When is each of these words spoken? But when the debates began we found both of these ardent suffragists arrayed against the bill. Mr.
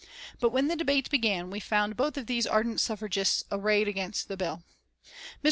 But 0.39 0.49
when 0.49 0.67
the 0.67 0.75
debates 0.75 1.09
began 1.09 1.51
we 1.51 1.59
found 1.59 1.95
both 1.95 2.17
of 2.17 2.25
these 2.25 2.47
ardent 2.47 2.81
suffragists 2.81 3.43
arrayed 3.51 3.87
against 3.87 4.29
the 4.29 4.35
bill. 4.35 4.63
Mr. 5.05 5.11